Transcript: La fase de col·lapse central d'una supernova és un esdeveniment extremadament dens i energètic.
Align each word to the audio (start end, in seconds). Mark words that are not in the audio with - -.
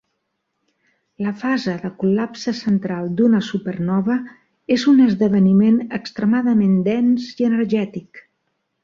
La 1.25 1.33
fase 1.41 1.73
de 1.83 1.91
col·lapse 2.03 2.53
central 2.59 3.11
d'una 3.19 3.41
supernova 3.49 4.15
és 4.77 4.87
un 4.93 5.05
esdeveniment 5.09 5.79
extremadament 5.99 6.73
dens 6.89 7.29
i 7.43 7.49
energètic. 7.51 8.25